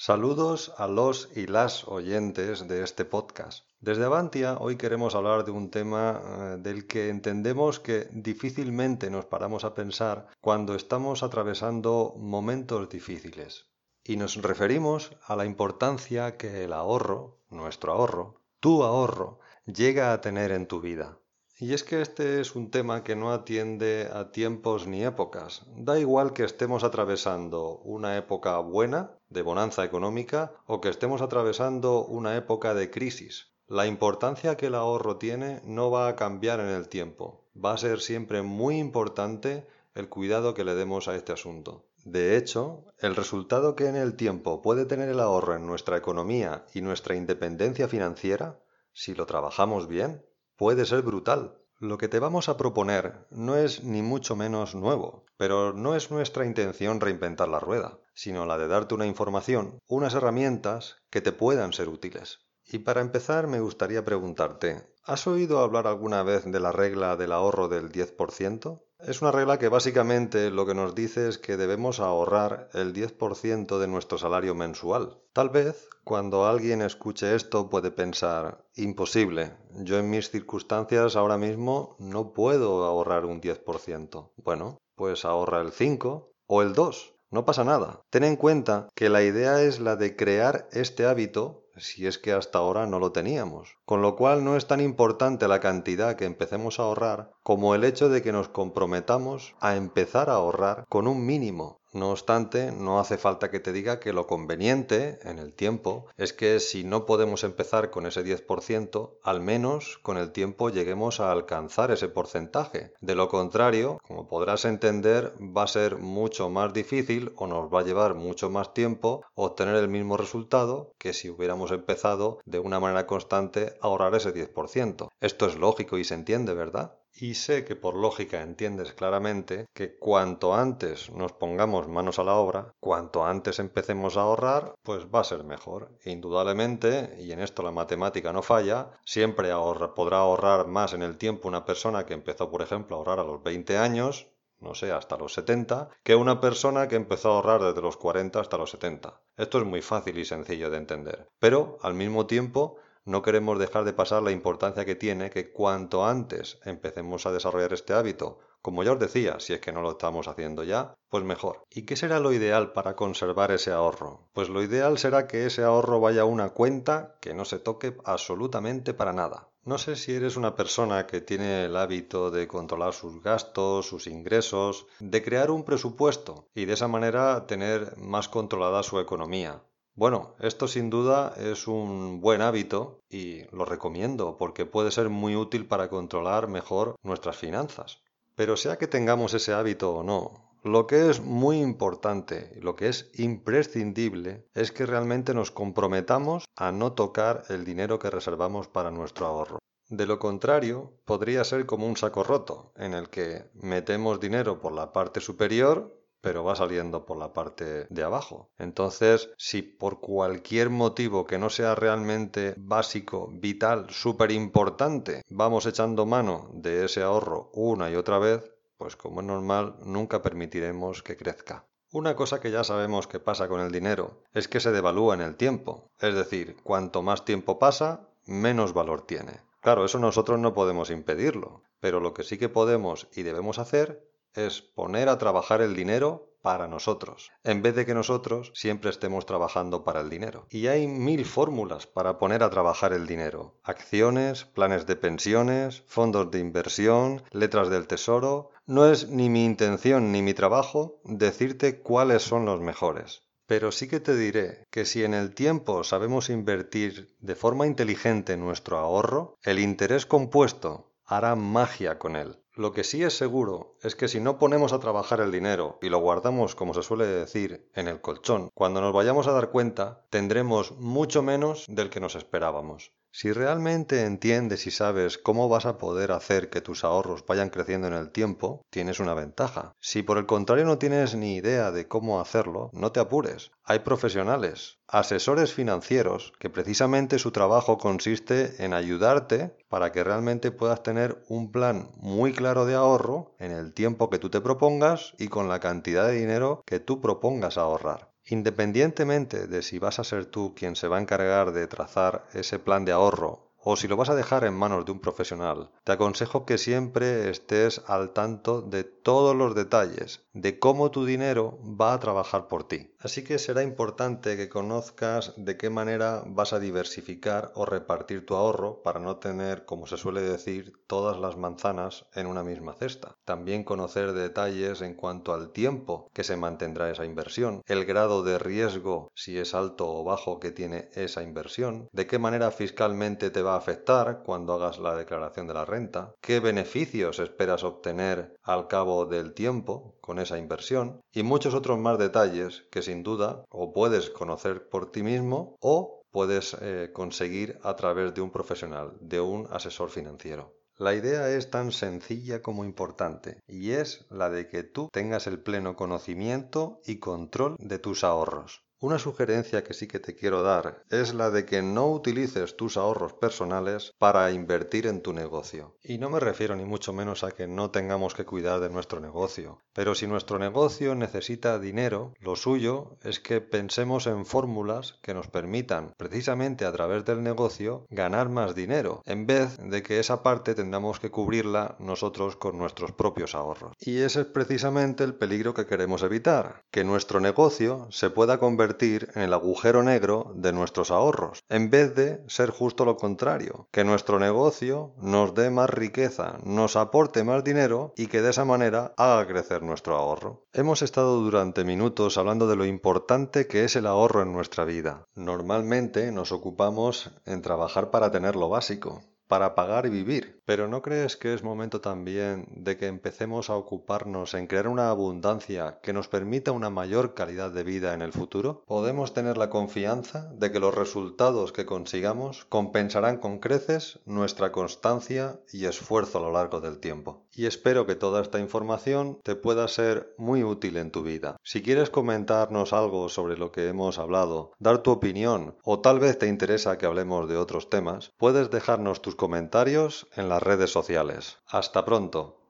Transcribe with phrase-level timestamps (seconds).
[0.00, 3.64] Saludos a los y las oyentes de este podcast.
[3.80, 9.24] Desde Avantia hoy queremos hablar de un tema eh, del que entendemos que difícilmente nos
[9.24, 13.66] paramos a pensar cuando estamos atravesando momentos difíciles.
[14.04, 20.20] Y nos referimos a la importancia que el ahorro, nuestro ahorro, tu ahorro, llega a
[20.20, 21.18] tener en tu vida.
[21.60, 25.66] Y es que este es un tema que no atiende a tiempos ni épocas.
[25.76, 32.04] Da igual que estemos atravesando una época buena, de bonanza económica, o que estemos atravesando
[32.04, 33.48] una época de crisis.
[33.66, 37.48] La importancia que el ahorro tiene no va a cambiar en el tiempo.
[37.52, 41.88] Va a ser siempre muy importante el cuidado que le demos a este asunto.
[42.04, 46.64] De hecho, el resultado que en el tiempo puede tener el ahorro en nuestra economía
[46.72, 48.60] y nuestra independencia financiera,
[48.92, 50.24] si lo trabajamos bien,
[50.58, 51.56] puede ser brutal.
[51.78, 56.10] Lo que te vamos a proponer no es ni mucho menos nuevo, pero no es
[56.10, 61.30] nuestra intención reinventar la rueda, sino la de darte una información, unas herramientas que te
[61.30, 62.40] puedan ser útiles.
[62.64, 67.30] Y para empezar me gustaría preguntarte, ¿has oído hablar alguna vez de la regla del
[67.30, 68.82] ahorro del 10%?
[69.06, 73.78] Es una regla que básicamente lo que nos dice es que debemos ahorrar el 10%
[73.78, 75.20] de nuestro salario mensual.
[75.32, 81.94] Tal vez cuando alguien escuche esto puede pensar, imposible, yo en mis circunstancias ahora mismo
[82.00, 84.32] no puedo ahorrar un 10%.
[84.36, 87.14] Bueno, pues ahorra el 5 o el 2.
[87.30, 88.00] No pasa nada.
[88.10, 92.32] Ten en cuenta que la idea es la de crear este hábito si es que
[92.32, 93.76] hasta ahora no lo teníamos.
[93.84, 97.84] Con lo cual no es tan importante la cantidad que empecemos a ahorrar como el
[97.84, 101.77] hecho de que nos comprometamos a empezar a ahorrar con un mínimo.
[101.92, 106.34] No obstante, no hace falta que te diga que lo conveniente en el tiempo es
[106.34, 111.32] que si no podemos empezar con ese 10%, al menos con el tiempo lleguemos a
[111.32, 112.92] alcanzar ese porcentaje.
[113.00, 117.80] De lo contrario, como podrás entender, va a ser mucho más difícil o nos va
[117.80, 122.80] a llevar mucho más tiempo obtener el mismo resultado que si hubiéramos empezado de una
[122.80, 125.08] manera constante a ahorrar ese 10%.
[125.20, 126.98] Esto es lógico y se entiende, ¿verdad?
[127.20, 132.36] Y sé que por lógica entiendes claramente que cuanto antes nos pongamos manos a la
[132.36, 135.90] obra, cuanto antes empecemos a ahorrar, pues va a ser mejor.
[136.04, 139.50] Indudablemente, y en esto la matemática no falla, siempre
[139.96, 143.24] podrá ahorrar más en el tiempo una persona que empezó, por ejemplo, a ahorrar a
[143.24, 144.28] los 20 años,
[144.60, 148.38] no sé, hasta los 70, que una persona que empezó a ahorrar desde los 40
[148.38, 149.20] hasta los 70.
[149.36, 151.26] Esto es muy fácil y sencillo de entender.
[151.40, 152.76] Pero, al mismo tiempo,
[153.08, 157.72] no queremos dejar de pasar la importancia que tiene que cuanto antes empecemos a desarrollar
[157.72, 161.24] este hábito, como ya os decía, si es que no lo estamos haciendo ya, pues
[161.24, 161.64] mejor.
[161.70, 164.28] ¿Y qué será lo ideal para conservar ese ahorro?
[164.34, 167.96] Pues lo ideal será que ese ahorro vaya a una cuenta que no se toque
[168.04, 169.48] absolutamente para nada.
[169.64, 174.06] No sé si eres una persona que tiene el hábito de controlar sus gastos, sus
[174.06, 179.62] ingresos, de crear un presupuesto y de esa manera tener más controlada su economía.
[179.98, 185.34] Bueno, esto sin duda es un buen hábito y lo recomiendo porque puede ser muy
[185.34, 188.00] útil para controlar mejor nuestras finanzas.
[188.36, 192.88] Pero sea que tengamos ese hábito o no, lo que es muy importante lo que
[192.88, 198.92] es imprescindible es que realmente nos comprometamos a no tocar el dinero que reservamos para
[198.92, 199.58] nuestro ahorro.
[199.88, 204.72] De lo contrario, podría ser como un saco roto, en el que metemos dinero por
[204.72, 208.50] la parte superior pero va saliendo por la parte de abajo.
[208.58, 216.06] Entonces, si por cualquier motivo que no sea realmente básico, vital, súper importante, vamos echando
[216.06, 221.16] mano de ese ahorro una y otra vez, pues como es normal, nunca permitiremos que
[221.16, 221.66] crezca.
[221.90, 225.22] Una cosa que ya sabemos que pasa con el dinero es que se devalúa en
[225.22, 229.40] el tiempo, es decir, cuanto más tiempo pasa, menos valor tiene.
[229.60, 234.07] Claro, eso nosotros no podemos impedirlo, pero lo que sí que podemos y debemos hacer
[234.46, 239.26] es poner a trabajar el dinero para nosotros, en vez de que nosotros siempre estemos
[239.26, 240.46] trabajando para el dinero.
[240.50, 243.58] Y hay mil fórmulas para poner a trabajar el dinero.
[243.64, 248.50] Acciones, planes de pensiones, fondos de inversión, letras del tesoro.
[248.66, 253.24] No es ni mi intención ni mi trabajo decirte cuáles son los mejores.
[253.46, 258.36] Pero sí que te diré que si en el tiempo sabemos invertir de forma inteligente
[258.36, 262.38] nuestro ahorro, el interés compuesto hará magia con él.
[262.54, 265.88] Lo que sí es seguro es que si no ponemos a trabajar el dinero y
[265.88, 270.04] lo guardamos, como se suele decir, en el colchón, cuando nos vayamos a dar cuenta,
[270.10, 272.92] tendremos mucho menos del que nos esperábamos.
[273.10, 277.86] Si realmente entiendes y sabes cómo vas a poder hacer que tus ahorros vayan creciendo
[277.86, 279.74] en el tiempo, tienes una ventaja.
[279.80, 283.50] Si por el contrario no tienes ni idea de cómo hacerlo, no te apures.
[283.64, 290.82] Hay profesionales, asesores financieros, que precisamente su trabajo consiste en ayudarte para que realmente puedas
[290.82, 295.28] tener un plan muy claro de ahorro en el tiempo que tú te propongas y
[295.28, 298.07] con la cantidad de dinero que tú propongas ahorrar.
[298.30, 302.58] Independientemente de si vas a ser tú quien se va a encargar de trazar ese
[302.58, 305.92] plan de ahorro o si lo vas a dejar en manos de un profesional, te
[305.92, 311.92] aconsejo que siempre estés al tanto de todos los detalles, de cómo tu dinero va
[311.92, 312.94] a trabajar por ti.
[313.00, 318.34] Así que será importante que conozcas de qué manera vas a diversificar o repartir tu
[318.34, 323.16] ahorro para no tener, como se suele decir, todas las manzanas en una misma cesta.
[323.24, 328.38] También conocer detalles en cuanto al tiempo que se mantendrá esa inversión, el grado de
[328.38, 333.42] riesgo, si es alto o bajo, que tiene esa inversión, de qué manera fiscalmente te
[333.42, 338.68] va a afectar cuando hagas la declaración de la renta, qué beneficios esperas obtener al
[338.68, 343.72] cabo del tiempo con esa inversión y muchos otros más detalles que sin duda o
[343.72, 349.20] puedes conocer por ti mismo o puedes eh, conseguir a través de un profesional, de
[349.20, 350.54] un asesor financiero.
[350.76, 355.42] La idea es tan sencilla como importante y es la de que tú tengas el
[355.42, 358.62] pleno conocimiento y control de tus ahorros.
[358.80, 362.76] Una sugerencia que sí que te quiero dar es la de que no utilices tus
[362.76, 365.74] ahorros personales para invertir en tu negocio.
[365.82, 369.00] Y no me refiero ni mucho menos a que no tengamos que cuidar de nuestro
[369.00, 369.58] negocio.
[369.72, 375.26] Pero si nuestro negocio necesita dinero, lo suyo es que pensemos en fórmulas que nos
[375.26, 380.54] permitan, precisamente a través del negocio, ganar más dinero, en vez de que esa parte
[380.54, 383.74] tengamos que cubrirla nosotros con nuestros propios ahorros.
[383.80, 388.67] Y ese es precisamente el peligro que queremos evitar, que nuestro negocio se pueda convertir
[388.80, 393.84] en el agujero negro de nuestros ahorros, en vez de ser justo lo contrario, que
[393.84, 398.94] nuestro negocio nos dé más riqueza, nos aporte más dinero y que de esa manera
[398.96, 400.44] haga crecer nuestro ahorro.
[400.52, 405.04] Hemos estado durante minutos hablando de lo importante que es el ahorro en nuestra vida.
[405.14, 410.37] Normalmente nos ocupamos en trabajar para tener lo básico, para pagar y vivir.
[410.48, 414.88] Pero ¿no crees que es momento también de que empecemos a ocuparnos en crear una
[414.88, 418.62] abundancia que nos permita una mayor calidad de vida en el futuro?
[418.66, 425.38] Podemos tener la confianza de que los resultados que consigamos compensarán con creces nuestra constancia
[425.52, 427.26] y esfuerzo a lo largo del tiempo.
[427.34, 431.36] Y espero que toda esta información te pueda ser muy útil en tu vida.
[431.44, 436.18] Si quieres comentarnos algo sobre lo que hemos hablado, dar tu opinión o tal vez
[436.18, 441.38] te interesa que hablemos de otros temas, puedes dejarnos tus comentarios en redes sociales.
[441.46, 442.47] Hasta pronto.